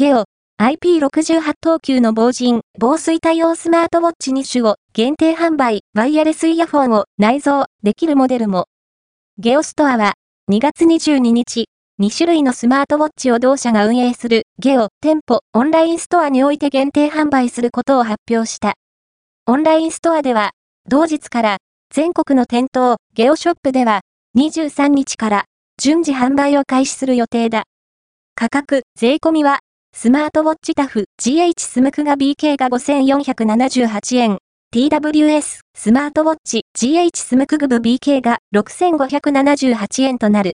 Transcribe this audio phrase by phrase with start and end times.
[0.00, 0.24] ゲオ、
[0.58, 8.64] IP68 等級の防塵、防水対応スマートウォッチ2種を限定販売、ワイヤレスイヤフォンを内蔵できるモデルも。
[9.36, 10.14] ゲオストアは
[10.50, 11.66] 2月22日、
[12.00, 18.76] 2種類のスマートウォッチを同社が運営するゲオ店舗オンラインストアにおいて限定販売することを発表した。
[19.44, 20.52] オンラインストアでは、
[20.88, 21.58] 同日から
[21.92, 24.00] 全国の店頭ゲオショップでは
[24.38, 25.44] 23日から
[25.76, 27.64] 順次販売を開始する予定だ。
[28.34, 29.58] 価格、税込みは
[29.92, 34.38] スマートウォッチタフ GH スムクガ BK が5478円。
[34.72, 40.48] TWS スマートウォッチ GH スムクグブ BK が6578円となる。